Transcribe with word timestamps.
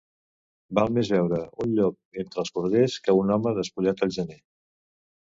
Val 0.77 0.93
més 0.93 1.09
veure 1.15 1.41
un 1.65 1.75
llop 1.79 2.21
entre 2.23 2.41
els 2.43 2.51
corders 2.55 2.95
que 3.07 3.15
un 3.19 3.33
home 3.35 3.53
despullat 3.59 4.01
al 4.07 4.15
gener. 4.17 4.39